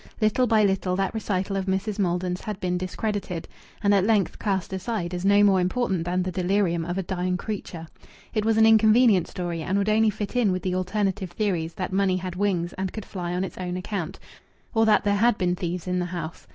[0.19, 1.99] Little by little that recital of Mrs.
[1.99, 3.47] Maldon's had been discredited,
[3.83, 7.37] and at length cast aside as no more important than the delirium of a dying
[7.37, 7.85] creature;
[8.33, 11.93] it was an inconvenient story, and would only fit in with the alternative theories that
[11.93, 14.17] money had wings and could fly on its own account,
[14.73, 16.47] or that there had been thieves in the house.